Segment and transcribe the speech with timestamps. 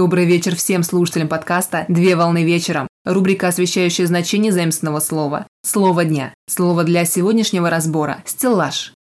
[0.00, 2.88] Добрый вечер всем слушателям подкаста «Две волны вечером».
[3.04, 5.46] Рубрика, освещающая значение заимственного слова.
[5.62, 6.32] Слово дня.
[6.48, 8.94] Слово для сегодняшнего разбора– стеллаж.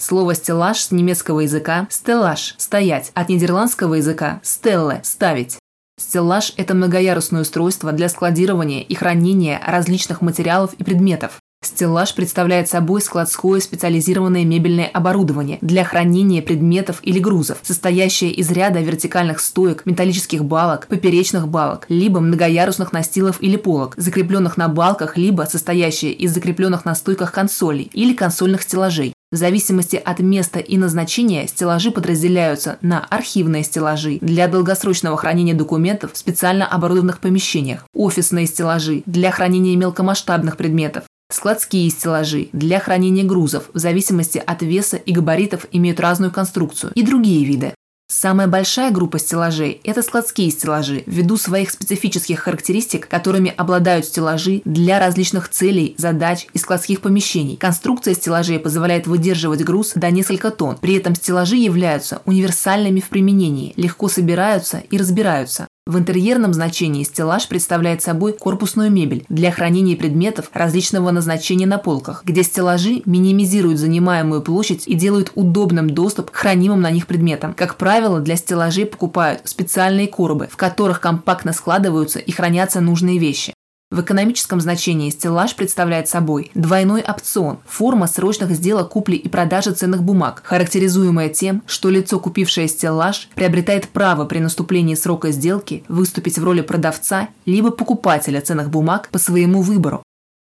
[0.00, 5.58] Слово «стеллаж» с немецкого языка «стеллаж»– «стоять», от нидерландского языка «стелле»– «ставить».
[5.98, 11.40] Стеллаж– это многоярусное устройство для складирования и хранения различных материалов и предметов.
[11.74, 18.78] Стеллаж представляет собой складское специализированное мебельное оборудование для хранения предметов или грузов, состоящее из ряда
[18.78, 25.48] вертикальных стоек, металлических балок, поперечных балок, либо многоярусных настилов или полок, закрепленных на балках, либо
[25.50, 29.12] состоящее из закрепленных на стойках консолей или консольных стеллажей.
[29.32, 36.12] В зависимости от места и назначения стеллажи подразделяются на архивные стеллажи для долгосрочного хранения документов
[36.12, 43.70] в специально оборудованных помещениях, офисные стеллажи для хранения мелкомасштабных предметов, Складские стеллажи для хранения грузов
[43.72, 47.74] в зависимости от веса и габаритов имеют разную конструкцию и другие виды.
[48.06, 55.00] Самая большая группа стеллажей– это складские стеллажи, ввиду своих специфических характеристик, которыми обладают стеллажи для
[55.00, 57.56] различных целей, задач и складских помещений.
[57.56, 60.76] Конструкция стеллажей позволяет выдерживать груз до несколько тонн.
[60.76, 65.66] При этом стеллажи являются универсальными в применении, легко собираются и разбираются.
[65.86, 72.22] В интерьерном значении стеллаж представляет собой корпусную мебель для хранения предметов различного назначения на полках,
[72.24, 77.52] где стеллажи минимизируют занимаемую площадь и делают удобным доступ к хранимым на них предметам.
[77.52, 83.53] Как правило, для стеллажей покупают специальные коробы, в которых компактно складываются и хранятся нужные вещи.
[83.94, 90.02] В экономическом значении стеллаж представляет собой двойной опцион– форма срочных сделок купли и продажи ценных
[90.02, 96.42] бумаг, характеризуемая тем, что лицо, купившее стеллаж, приобретает право при наступлении срока сделки выступить в
[96.42, 100.02] роли продавца либо покупателя ценных бумаг по своему выбору.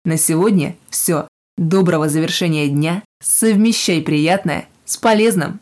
[0.03, 1.25] На сегодня все.
[1.57, 3.03] Доброго завершения дня.
[3.23, 5.61] Совмещай приятное с полезным.